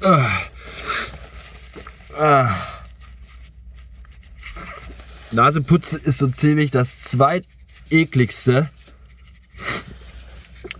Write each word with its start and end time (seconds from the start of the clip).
Ah. 0.00 0.30
Nasenputzen 5.30 6.00
ist 6.02 6.18
so 6.18 6.28
ziemlich 6.28 6.70
das 6.70 7.00
zweitekligste. 7.00 8.70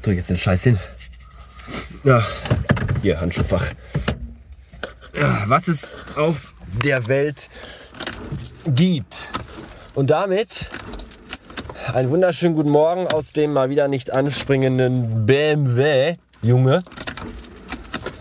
Drück 0.02 0.16
jetzt 0.16 0.30
den 0.30 0.38
Scheiß 0.38 0.64
hin. 0.64 0.78
Ja, 2.04 2.24
hier 3.02 3.20
Handschuhfach. 3.20 3.66
Was 5.46 5.68
es 5.68 5.96
auf 6.16 6.54
der 6.84 7.08
Welt 7.08 7.50
gibt. 8.66 9.28
Und 9.94 10.10
damit 10.10 10.66
einen 11.92 12.10
wunderschönen 12.10 12.54
guten 12.54 12.70
Morgen 12.70 13.06
aus 13.08 13.32
dem 13.32 13.52
mal 13.52 13.70
wieder 13.70 13.88
nicht 13.88 14.12
anspringenden 14.12 15.26
BMW, 15.26 16.16
Junge. 16.42 16.84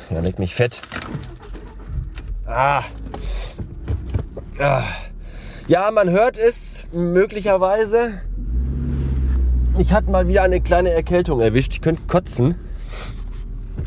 Ja, 0.10 0.20
leg 0.22 0.40
mich 0.40 0.56
fett. 0.56 0.82
Ah. 2.46 2.84
ah. 4.60 4.84
Ja, 5.68 5.92
man 5.92 6.10
hört 6.10 6.38
es 6.38 6.88
möglicherweise. 6.94 8.22
Ich 9.77 9.91
hatte 9.91 10.10
mal 10.10 10.27
wieder 10.27 10.44
eine 10.44 10.62
kleine 10.62 10.91
Erkältung 10.91 11.41
erwischt. 11.41 11.74
Ich 11.74 11.82
könnte 11.82 12.04
kotzen. 12.08 12.55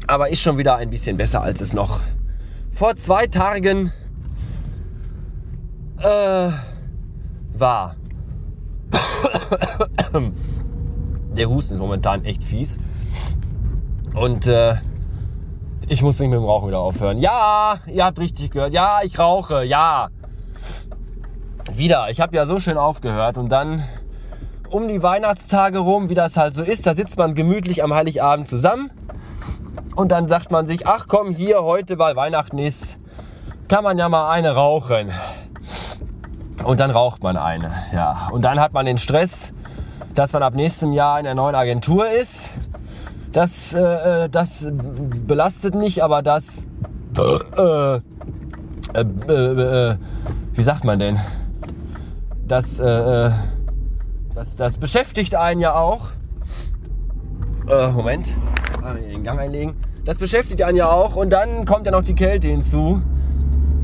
Aber 0.06 0.28
ist 0.28 0.42
schon 0.42 0.58
wieder 0.58 0.76
ein 0.76 0.90
bisschen 0.90 1.16
besser, 1.16 1.42
als 1.42 1.60
es 1.60 1.72
noch 1.72 2.02
vor 2.72 2.96
zwei 2.96 3.26
Tagen 3.26 3.92
äh, 5.98 6.50
war. 7.54 7.96
Der 11.36 11.48
Husten 11.48 11.74
ist 11.74 11.80
momentan 11.80 12.24
echt 12.24 12.44
fies. 12.44 12.78
Und 14.14 14.46
äh, 14.46 14.76
ich 15.90 16.02
muss 16.02 16.18
nicht 16.20 16.30
mit 16.30 16.38
dem 16.38 16.44
Rauchen 16.44 16.68
wieder 16.68 16.78
aufhören. 16.78 17.18
Ja, 17.18 17.78
ihr 17.86 18.04
habt 18.04 18.18
richtig 18.18 18.52
gehört. 18.52 18.72
Ja, 18.72 19.00
ich 19.02 19.18
rauche. 19.18 19.64
Ja 19.64 20.08
wieder. 21.76 22.10
Ich 22.10 22.20
habe 22.20 22.36
ja 22.36 22.46
so 22.46 22.58
schön 22.60 22.78
aufgehört 22.78 23.38
und 23.38 23.50
dann 23.50 23.84
um 24.70 24.86
die 24.86 25.02
Weihnachtstage 25.02 25.78
rum, 25.78 26.08
wie 26.08 26.14
das 26.14 26.36
halt 26.36 26.54
so 26.54 26.62
ist, 26.62 26.86
da 26.86 26.94
sitzt 26.94 27.18
man 27.18 27.34
gemütlich 27.34 27.82
am 27.82 27.92
Heiligabend 27.92 28.48
zusammen 28.48 28.90
und 29.96 30.12
dann 30.12 30.28
sagt 30.28 30.50
man 30.50 30.66
sich, 30.66 30.86
ach 30.86 31.06
komm, 31.08 31.34
hier 31.34 31.62
heute, 31.62 31.98
weil 31.98 32.14
Weihnachten 32.16 32.58
ist, 32.58 32.98
kann 33.68 33.82
man 33.84 33.98
ja 33.98 34.08
mal 34.08 34.30
eine 34.30 34.52
rauchen. 34.52 35.12
Und 36.64 36.78
dann 36.78 36.90
raucht 36.90 37.22
man 37.22 37.36
eine, 37.36 37.72
ja. 37.92 38.28
Und 38.30 38.42
dann 38.42 38.60
hat 38.60 38.72
man 38.72 38.86
den 38.86 38.98
Stress, 38.98 39.52
dass 40.14 40.32
man 40.32 40.42
ab 40.42 40.54
nächstem 40.54 40.92
Jahr 40.92 41.18
in 41.18 41.24
der 41.24 41.34
neuen 41.34 41.54
Agentur 41.54 42.06
ist. 42.08 42.50
Das, 43.32 43.72
äh, 43.74 43.80
äh 44.24 44.28
das 44.28 44.66
belastet 45.26 45.74
nicht, 45.74 46.02
aber 46.02 46.22
das, 46.22 46.66
äh, 47.16 47.22
äh, 47.62 48.00
äh, 48.94 49.92
äh 49.92 49.96
wie 50.54 50.62
sagt 50.62 50.84
man 50.84 50.98
denn? 50.98 51.18
das, 52.46 52.78
das, 52.78 54.56
das 54.56 54.78
beschäftigt 54.78 55.36
einen 55.36 55.60
ja 55.60 55.74
auch. 55.76 56.08
Moment, 57.66 58.34
den 59.08 59.22
Gang 59.22 59.38
einlegen. 59.38 59.76
Das 60.04 60.18
beschäftigt 60.18 60.62
einen 60.64 60.76
ja 60.76 60.90
auch 60.90 61.14
und 61.14 61.30
dann 61.30 61.64
kommt 61.66 61.86
ja 61.86 61.92
noch 61.92 62.02
die 62.02 62.16
Kälte 62.16 62.48
hinzu, 62.48 63.00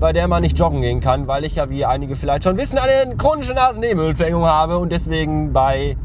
bei 0.01 0.13
der 0.13 0.27
man 0.27 0.43
nicht 0.43 0.59
joggen 0.59 0.81
gehen 0.81 1.01
kann, 1.01 1.29
weil 1.29 1.45
ich 1.45 1.55
ja, 1.55 1.71
wie 1.71 1.85
einige 1.85 2.17
vielleicht 2.17 2.43
schon 2.43 2.57
wissen, 2.57 2.79
eine 2.79 3.17
chronische 3.17 3.55
Nasennebenhöhlenverengung 3.55 4.45
habe 4.45 4.79
und 4.79 4.91
deswegen 4.91 5.53
bei 5.53 5.97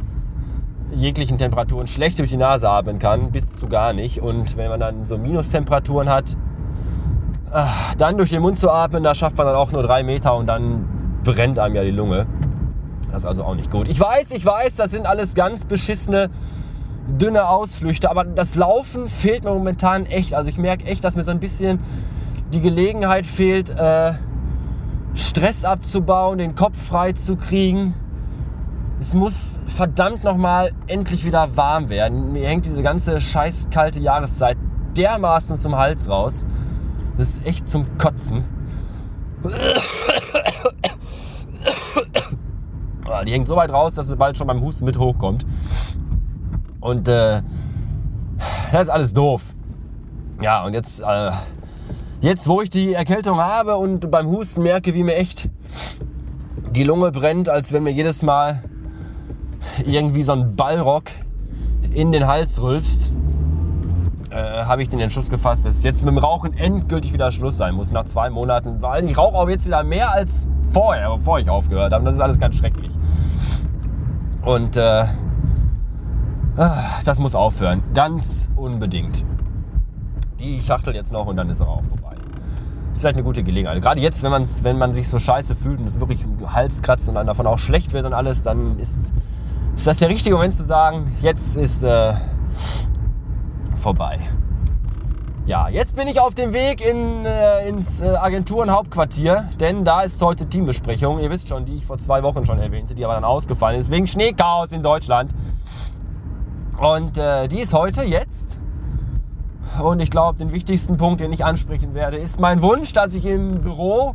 jeglichen 0.91 1.38
Temperaturen 1.38 1.88
schlecht 1.88 2.19
durch 2.19 2.29
die 2.29 2.38
Nase 2.38 2.69
atmen 2.69 3.00
kann, 3.00 3.31
bis 3.31 3.56
zu 3.57 3.68
gar 3.68 3.94
nicht. 3.94 4.22
Und 4.22 4.57
wenn 4.57 4.69
man 4.69 4.79
dann 4.79 5.06
so 5.06 5.18
Minustemperaturen 5.18 6.09
hat, 6.09 6.38
äh, 7.52 7.63
dann 7.97 8.18
durch 8.18 8.29
den 8.29 8.41
Mund 8.41 8.59
zu 8.59 8.72
atmen, 8.72 9.03
da 9.03 9.16
schafft 9.16 9.38
man 9.38 9.47
dann 9.47 9.56
auch 9.56 9.72
nur 9.72 9.84
drei 9.84 10.03
Meter 10.03 10.35
und 10.35 10.47
dann 10.47 10.88
brennt 11.24 11.59
einem 11.59 11.75
ja 11.75 11.84
die 11.84 11.91
Lunge. 11.91 12.28
Das 13.12 13.24
ist 13.24 13.28
also 13.28 13.44
auch 13.44 13.56
nicht 13.56 13.72
gut. 13.72 13.88
Ich 13.90 14.00
weiß, 14.00 14.31
ich 14.31 14.46
weiß, 14.46 14.75
das 14.78 14.91
sind 14.91 15.06
alles 15.06 15.35
ganz 15.35 15.66
beschissene, 15.66 16.29
dünne 17.08 17.50
Ausflüchte, 17.50 18.09
aber 18.09 18.23
das 18.23 18.56
Laufen 18.56 19.09
fehlt 19.09 19.44
mir 19.44 19.52
momentan 19.52 20.06
echt. 20.06 20.34
Also 20.34 20.50
ich 20.50 20.58
merke 20.58 20.85
echt, 20.85 21.03
dass 21.03 21.16
mir 21.16 21.23
so 21.23 21.31
ein 21.31 21.40
bisschen 21.40 21.79
die 22.53 22.62
Gelegenheit 22.62 23.25
fehlt, 23.25 23.69
äh, 23.69 24.13
Stress 25.13 25.66
abzubauen, 25.66 26.38
den 26.38 26.56
Kopf 26.56 26.78
frei 26.81 27.12
zu 27.12 27.35
kriegen. 27.35 27.94
Es 29.01 29.16
muss 29.16 29.59
verdammt 29.66 30.23
nochmal 30.23 30.73
endlich 30.85 31.25
wieder 31.25 31.57
warm 31.57 31.89
werden. 31.89 32.34
Mir 32.34 32.47
hängt 32.47 32.66
diese 32.66 32.84
ganze 32.84 33.19
scheiß 33.19 33.69
kalte 33.72 34.00
Jahreszeit 34.00 34.57
dermaßen 34.95 35.57
zum 35.57 35.75
Hals 35.75 36.07
raus. 36.07 36.45
Das 37.17 37.29
ist 37.29 37.45
echt 37.47 37.67
zum 37.67 37.97
Kotzen. 37.97 38.44
Die 43.25 43.31
hängt 43.31 43.47
so 43.47 43.56
weit 43.56 43.72
raus, 43.72 43.95
dass 43.95 44.07
sie 44.07 44.16
bald 44.16 44.38
schon 44.38 44.45
beim 44.45 44.61
Husten 44.61 44.85
mit 44.85 45.00
hochkommt. 45.00 45.47
Und 46.79 47.07
äh, 47.07 47.41
das 48.72 48.84
ist 48.84 48.90
alles 48.90 49.13
doof. 49.13 49.56
Ja, 50.44 50.63
und 50.63 50.75
jetzt, 50.75 51.01
äh, 51.01 51.31
jetzt, 52.19 52.47
wo 52.47 52.61
ich 52.61 52.69
die 52.69 52.94
Erkältung 52.94 53.40
habe 53.40 53.78
und 53.78 54.11
beim 54.11 54.28
Husten 54.28 54.61
merke, 54.61 54.94
wie 54.94 55.03
mir 55.03 55.16
echt 55.16 55.50
die 56.75 56.84
Lunge 56.84 57.11
brennt, 57.11 57.50
als 57.50 57.73
wenn 57.73 57.81
mir 57.81 57.91
jedes 57.91 58.22
Mal 58.22 58.63
irgendwie 59.87 60.23
so 60.23 60.33
ein 60.33 60.55
Ballrock 60.55 61.05
in 61.93 62.11
den 62.11 62.27
Hals 62.27 62.61
rülpst, 62.61 63.11
äh, 64.31 64.63
habe 64.63 64.81
ich 64.81 64.89
den 64.89 64.99
Entschluss 64.99 65.29
gefasst, 65.29 65.65
dass 65.65 65.83
jetzt 65.83 66.05
mit 66.05 66.13
dem 66.13 66.17
Rauchen 66.17 66.57
endgültig 66.57 67.13
wieder 67.13 67.31
Schluss 67.31 67.57
sein 67.57 67.75
muss 67.75 67.91
nach 67.91 68.05
zwei 68.05 68.29
Monaten. 68.29 68.81
Weil 68.81 69.05
ich 69.05 69.17
rauche 69.17 69.35
auch 69.35 69.49
jetzt 69.49 69.65
wieder 69.65 69.83
mehr 69.83 70.13
als 70.13 70.47
vorher, 70.71 71.15
bevor 71.15 71.39
ich 71.39 71.49
aufgehört 71.49 71.93
habe. 71.93 72.05
Das 72.05 72.15
ist 72.15 72.21
alles 72.21 72.39
ganz 72.39 72.55
schrecklich. 72.55 72.91
Und 74.43 74.77
äh, 74.77 75.05
ah, 76.57 76.83
das 77.03 77.19
muss 77.19 77.35
aufhören. 77.35 77.83
Ganz 77.93 78.49
unbedingt. 78.55 79.25
Die 80.39 80.59
Schachtel 80.59 80.95
jetzt 80.95 81.11
noch 81.11 81.27
und 81.27 81.35
dann 81.35 81.49
ist 81.49 81.59
er 81.59 81.67
auch 81.67 81.83
vorbei. 81.83 82.15
Ist 82.93 83.01
vielleicht 83.01 83.15
eine 83.15 83.23
gute 83.23 83.43
Gelegenheit. 83.43 83.81
Gerade 83.81 84.01
jetzt, 84.01 84.23
wenn, 84.23 84.31
man's, 84.31 84.63
wenn 84.63 84.77
man 84.77 84.93
sich 84.93 85.07
so 85.07 85.19
scheiße 85.19 85.55
fühlt 85.55 85.79
und 85.79 85.87
es 85.87 85.99
wirklich 85.99 86.25
Hals 86.47 86.81
kratzt 86.81 87.07
und 87.09 87.15
dann 87.15 87.27
davon 87.27 87.47
auch 87.47 87.59
schlecht 87.59 87.93
wird 87.93 88.05
und 88.05 88.13
alles, 88.13 88.43
dann 88.43 88.79
ist, 88.79 89.13
ist 89.81 89.87
das 89.87 89.97
der 89.97 90.09
richtige 90.09 90.35
Moment 90.35 90.53
zu 90.53 90.63
sagen, 90.63 91.11
jetzt 91.21 91.57
ist 91.57 91.81
äh, 91.81 92.13
vorbei. 93.75 94.19
Ja, 95.47 95.69
jetzt 95.69 95.95
bin 95.95 96.07
ich 96.07 96.19
auf 96.19 96.35
dem 96.35 96.53
Weg 96.53 96.87
in, 96.87 97.25
äh, 97.25 97.67
ins 97.67 97.99
äh, 97.99 98.09
Agenturenhauptquartier, 98.09 99.49
denn 99.59 99.83
da 99.83 100.01
ist 100.01 100.21
heute 100.21 100.45
Teambesprechung. 100.45 101.17
Ihr 101.17 101.31
wisst 101.31 101.47
schon, 101.47 101.65
die 101.65 101.77
ich 101.77 101.85
vor 101.87 101.97
zwei 101.97 102.21
Wochen 102.21 102.45
schon 102.45 102.59
erwähnte, 102.59 102.93
die 102.93 103.03
aber 103.03 103.15
dann 103.15 103.23
ausgefallen 103.23 103.79
ist 103.79 103.89
wegen 103.89 104.05
Schneechaos 104.05 104.71
in 104.71 104.83
Deutschland. 104.83 105.31
Und 106.77 107.17
äh, 107.17 107.47
die 107.47 107.57
ist 107.57 107.73
heute 107.73 108.03
jetzt. 108.03 108.59
Und 109.81 109.99
ich 109.99 110.11
glaube, 110.11 110.37
den 110.37 110.51
wichtigsten 110.51 110.97
Punkt, 110.97 111.21
den 111.21 111.33
ich 111.33 111.43
ansprechen 111.43 111.95
werde, 111.95 112.17
ist 112.17 112.39
mein 112.39 112.61
Wunsch, 112.61 112.93
dass 112.93 113.15
ich 113.15 113.25
im 113.25 113.61
Büro 113.61 114.13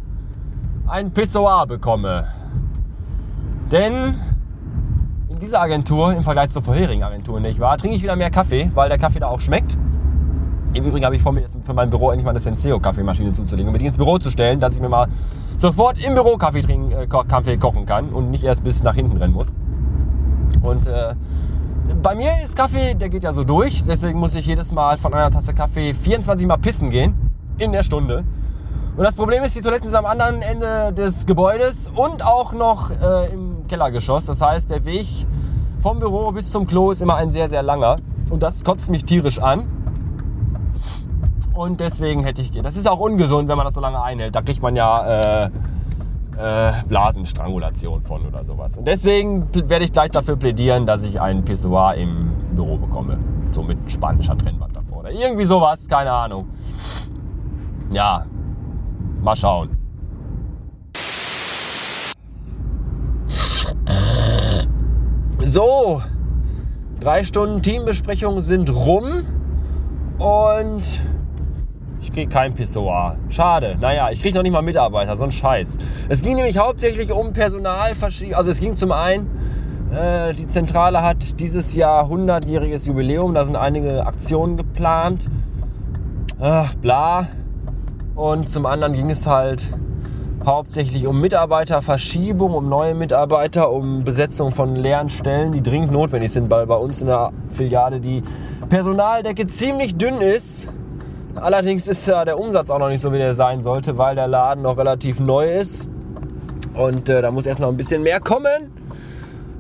ein 0.87 1.13
Pissoir 1.13 1.67
bekomme. 1.67 2.29
Denn 3.73 4.21
in 5.37 5.41
dieser 5.41 5.61
Agentur, 5.61 6.15
im 6.15 6.25
Vergleich 6.25 6.49
zur 6.49 6.63
vorherigen 6.63 7.03
Agentur, 7.03 7.41
nicht 7.41 7.61
wahr, 7.61 7.77
trinke 7.77 7.95
ich 7.95 8.03
wieder 8.03 8.17
mehr 8.17 8.31
Kaffee, 8.31 8.71
weil 8.73 8.89
der 8.89 8.97
Kaffee 8.97 9.19
da 9.19 9.29
auch 9.29 9.39
schmeckt. 9.39 9.77
Im 10.73 10.83
Übrigen 10.83 11.05
habe 11.05 11.15
ich 11.15 11.21
vor 11.21 11.33
mir 11.33 11.41
jetzt 11.41 11.59
für 11.61 11.75
mein 11.75 11.91
Büro 11.91 12.09
endlich 12.09 12.25
mal 12.25 12.31
eine 12.31 12.41
Senseo-Kaffeemaschine 12.41 13.35
zuzulegen 13.35 13.71
mir 13.71 13.77
die 13.77 13.85
ins 13.85 13.99
Büro 13.99 14.17
zu 14.17 14.31
stellen, 14.31 14.61
dass 14.61 14.77
ich 14.77 14.81
mir 14.81 14.89
mal 14.89 15.09
sofort 15.59 15.99
im 15.99 16.15
Büro 16.15 16.39
Kaffee, 16.39 16.63
trinken, 16.63 16.91
äh, 16.91 17.07
Kaffee 17.07 17.59
kochen 17.59 17.85
kann 17.85 18.09
und 18.09 18.31
nicht 18.31 18.45
erst 18.45 18.65
bis 18.65 18.83
nach 18.83 18.95
hinten 18.95 19.19
rennen 19.19 19.35
muss. 19.35 19.53
Und 20.63 20.87
äh, 20.87 21.15
bei 22.03 22.15
mir 22.15 22.31
ist 22.43 22.57
Kaffee, 22.57 22.95
der 22.95 23.11
geht 23.11 23.23
ja 23.23 23.35
so 23.35 23.45
durch, 23.45 23.85
deswegen 23.85 24.19
muss 24.19 24.35
ich 24.35 24.47
jedes 24.47 24.73
Mal 24.73 24.97
von 24.97 25.13
einer 25.13 25.31
Tasse 25.31 25.53
Kaffee 25.53 25.93
24 25.93 26.47
Mal 26.47 26.57
pissen 26.57 26.89
gehen 26.89 27.15
in 27.59 27.73
der 27.73 27.83
Stunde. 27.83 28.25
Und 28.97 29.05
das 29.05 29.15
Problem 29.15 29.43
ist, 29.43 29.55
die 29.55 29.61
Toiletten 29.61 29.91
sind 29.91 29.99
am 29.99 30.07
anderen 30.07 30.41
Ende 30.41 30.95
des 30.95 31.27
Gebäudes 31.27 31.93
und 31.95 32.25
auch 32.25 32.55
noch 32.55 32.91
äh, 32.91 33.31
im 33.35 33.46
Kellergeschoss. 33.67 34.27
Das 34.27 34.41
heißt, 34.41 34.71
der 34.71 34.85
Weg 34.85 35.07
vom 35.81 35.99
Büro 35.99 36.33
bis 36.33 36.51
zum 36.51 36.67
Klo 36.67 36.91
ist 36.91 37.03
immer 37.03 37.17
ein 37.17 37.31
sehr, 37.31 37.49
sehr 37.49 37.63
langer. 37.63 37.97
Und 38.31 38.43
das 38.43 38.65
kotzt 38.65 38.91
mich 38.91 39.05
tierisch 39.05 39.39
an. 39.39 39.65
Und 41.55 41.81
deswegen 41.81 42.25
hätte 42.25 42.43
ich. 42.43 42.51
Das 42.51 42.77
ist 42.77 42.89
auch 42.89 43.01
ungesund, 43.01 43.49
wenn 43.49 43.57
man 43.57 43.65
das 43.65 43.75
so 43.75 43.81
lange 43.81 44.03
einhält. 44.03 44.35
Da 44.35 44.43
kriegt 44.43 44.63
man 44.63 44.77
ja 44.77 45.45
äh, 45.45 45.51
äh, 46.39 46.73
Blasenstrangulation 46.89 48.03
von 48.03 48.27
oder 48.27 48.45
sowas. 48.45 48.77
Und 48.77 48.87
deswegen 48.87 49.47
werde 49.55 49.85
ich 49.85 49.93
gleich 49.93 50.11
dafür 50.11 50.37
plädieren, 50.37 50.87
dass 50.87 51.03
ich 51.03 51.21
ein 51.21 51.45
Pissoir 51.45 51.95
im 51.95 52.33
Büro 52.55 52.77
bekomme. 52.77 53.19
So 53.53 53.63
mit 53.63 53.91
spanischer 53.91 54.37
Trennwand 54.37 54.77
davor. 54.77 54.99
Oder 54.99 55.13
irgendwie 55.13 55.45
sowas, 55.45 55.89
keine 55.89 56.13
Ahnung. 56.13 56.47
Ja, 57.91 58.27
mal 59.23 59.37
schauen. 59.37 59.76
So, 65.57 66.03
drei 67.01 67.25
Stunden 67.25 67.63
Teambesprechung 67.63 68.41
sind 68.41 68.69
rum 68.69 69.07
und 70.19 71.01
kriege 72.17 72.31
kein 72.31 72.53
Pissoir. 72.53 73.17
Schade. 73.31 73.79
Naja, 73.81 74.11
ich 74.11 74.21
kriege 74.21 74.35
noch 74.35 74.43
nicht 74.43 74.53
mal 74.53 74.61
Mitarbeiter, 74.61 75.17
so 75.17 75.25
ein 75.25 75.31
Scheiß. 75.31 75.79
Es 76.11 76.21
ging 76.21 76.37
nämlich 76.37 76.59
hauptsächlich 76.59 77.11
um 77.11 77.33
Personalverschiebung. 77.33 78.35
Also 78.35 78.51
es 78.51 78.61
ging 78.61 78.77
zum 78.77 78.93
einen, 78.93 79.31
äh, 79.93 80.35
die 80.35 80.47
Zentrale 80.47 81.01
hat 81.01 81.41
dieses 81.41 81.75
Jahr 81.75 82.05
100-jähriges 82.11 82.87
Jubiläum. 82.87 83.33
Da 83.33 83.47
sind 83.47 83.57
einige 83.57 84.07
Aktionen 84.07 84.59
geplant. 84.59 85.31
Ach, 86.39 86.75
bla. 86.75 87.29
Und 88.15 88.51
zum 88.51 88.67
anderen 88.67 88.93
ging 88.93 89.11
es 89.11 89.27
halt 89.27 89.69
hauptsächlich 90.47 91.09
um 91.09 91.21
Mitarbeiterverschiebung, 91.21 92.55
um 92.55 92.69
neue 92.69 92.95
Mitarbeiter, 92.95 93.73
um 93.73 94.05
Besetzung 94.05 94.53
von 94.53 94.77
leeren 94.77 95.11
Stellen, 95.11 95.51
die 95.51 95.61
dringend 95.61 95.91
notwendig 95.91 96.33
sind, 96.33 96.49
weil 96.51 96.67
bei 96.67 96.77
uns 96.77 97.01
in 97.01 97.09
der 97.09 97.33
Filiale 97.51 97.99
die 97.99 98.23
Personaldecke 98.69 99.49
ziemlich 99.49 99.97
dünn 99.97 100.21
ist. 100.21 100.69
Allerdings 101.35 101.89
ist 101.89 102.07
ja 102.07 102.25
der 102.25 102.39
Umsatz 102.39 102.71
auch 102.71 102.79
noch 102.79 102.89
nicht 102.89 103.01
so, 103.01 103.13
wie 103.13 103.19
der 103.19 103.35
sein 103.35 103.61
sollte, 103.61 103.99
weil 103.99 104.15
der 104.15 104.29
Laden 104.29 104.63
noch 104.63 104.79
relativ 104.79 105.19
neu 105.19 105.53
ist. 105.53 105.89
Und 106.75 107.09
äh, 107.09 107.23
da 107.23 107.33
muss 107.33 107.45
erst 107.47 107.59
noch 107.59 107.69
ein 107.69 107.77
bisschen 107.77 108.05
mehr 108.05 108.21
kommen, 108.21 108.71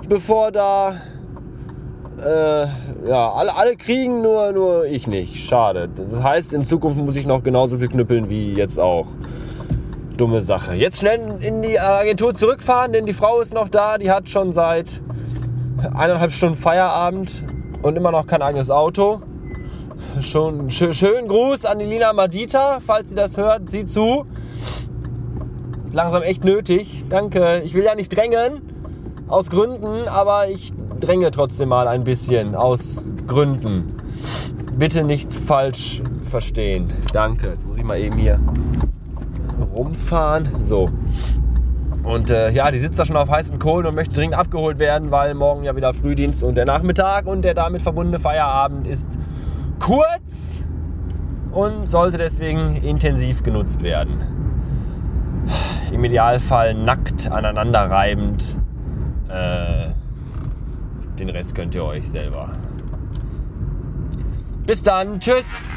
bevor 0.08 0.52
da 0.52 0.94
äh, 2.24 2.66
ja, 3.08 3.32
alle, 3.32 3.56
alle 3.56 3.76
kriegen, 3.76 4.22
nur, 4.22 4.52
nur 4.52 4.84
ich 4.84 5.08
nicht. 5.08 5.36
Schade. 5.36 5.88
Das 5.96 6.22
heißt, 6.22 6.52
in 6.52 6.62
Zukunft 6.62 6.98
muss 6.98 7.16
ich 7.16 7.26
noch 7.26 7.42
genauso 7.42 7.76
viel 7.78 7.88
knüppeln 7.88 8.28
wie 8.30 8.54
jetzt 8.54 8.78
auch 8.78 9.06
dumme 10.16 10.42
Sache. 10.42 10.74
Jetzt 10.74 11.00
schnell 11.00 11.38
in 11.40 11.62
die 11.62 11.78
Agentur 11.78 12.34
zurückfahren, 12.34 12.92
denn 12.92 13.06
die 13.06 13.12
Frau 13.12 13.40
ist 13.40 13.54
noch 13.54 13.68
da. 13.68 13.98
Die 13.98 14.10
hat 14.10 14.28
schon 14.28 14.52
seit 14.52 15.00
eineinhalb 15.94 16.32
Stunden 16.32 16.56
Feierabend 16.56 17.44
und 17.82 17.96
immer 17.96 18.10
noch 18.10 18.26
kein 18.26 18.42
eigenes 18.42 18.70
Auto. 18.70 19.20
Schon 20.20 20.70
schön, 20.70 20.94
schönen 20.94 21.28
Gruß 21.28 21.66
an 21.66 21.78
die 21.78 21.84
Lina 21.84 22.12
Madita, 22.12 22.78
falls 22.84 23.10
sie 23.10 23.14
das 23.14 23.36
hört. 23.36 23.68
Sieh 23.68 23.84
zu. 23.84 24.26
Langsam 25.92 26.22
echt 26.22 26.44
nötig. 26.44 27.04
Danke. 27.08 27.62
Ich 27.64 27.74
will 27.74 27.84
ja 27.84 27.94
nicht 27.94 28.14
drängen, 28.16 28.62
aus 29.28 29.50
Gründen, 29.50 30.08
aber 30.08 30.48
ich 30.48 30.72
dränge 31.00 31.30
trotzdem 31.30 31.68
mal 31.68 31.88
ein 31.88 32.04
bisschen, 32.04 32.54
aus 32.54 33.04
Gründen. 33.26 33.94
Bitte 34.78 35.04
nicht 35.04 35.32
falsch 35.32 36.02
verstehen. 36.22 36.92
Danke. 37.12 37.48
Jetzt 37.48 37.66
muss 37.66 37.76
ich 37.76 37.84
mal 37.84 37.98
eben 37.98 38.16
hier 38.16 38.40
rumfahren. 39.76 40.64
So. 40.64 40.90
Und 42.02 42.30
äh, 42.30 42.50
ja, 42.50 42.70
die 42.70 42.78
sitzt 42.78 42.98
da 42.98 43.04
schon 43.04 43.16
auf 43.16 43.28
heißen 43.28 43.58
Kohlen 43.58 43.86
und 43.86 43.94
möchte 43.94 44.14
dringend 44.14 44.36
abgeholt 44.36 44.78
werden, 44.78 45.10
weil 45.10 45.34
morgen 45.34 45.64
ja 45.64 45.74
wieder 45.74 45.92
Frühdienst 45.92 46.42
und 46.42 46.54
der 46.54 46.64
Nachmittag 46.64 47.26
und 47.26 47.42
der 47.42 47.54
damit 47.54 47.82
verbundene 47.82 48.18
Feierabend 48.18 48.86
ist 48.86 49.18
kurz 49.80 50.62
und 51.50 51.88
sollte 51.88 52.18
deswegen 52.18 52.76
intensiv 52.76 53.42
genutzt 53.42 53.82
werden. 53.82 54.20
Im 55.92 56.04
Idealfall 56.04 56.74
nackt 56.74 57.30
aneinander 57.30 57.90
reibend. 57.90 58.56
Äh, 59.28 59.88
den 61.18 61.30
Rest 61.30 61.54
könnt 61.54 61.74
ihr 61.74 61.84
euch 61.84 62.08
selber. 62.08 62.52
Bis 64.66 64.82
dann, 64.82 65.18
tschüss! 65.18 65.70